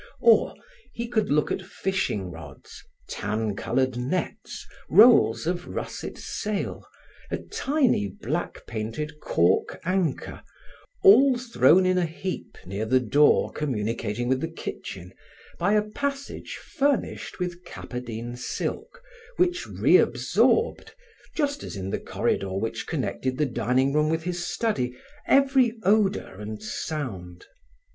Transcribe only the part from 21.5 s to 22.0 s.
as in the